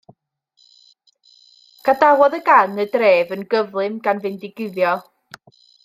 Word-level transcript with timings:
Gadawodd 1.89 2.37
y 2.39 2.41
gang 2.49 2.81
y 2.85 2.87
dref 2.97 3.37
yn 3.37 3.47
gyflym 3.53 4.01
gan 4.09 4.23
fynd 4.27 4.49
i 4.49 4.53
guddio. 4.57 4.97